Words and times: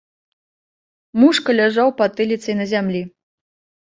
Мушка 1.23 1.49
ляжаў 1.59 1.93
патыліцай 2.01 2.57
на 2.61 2.65
зямлі. 2.75 3.01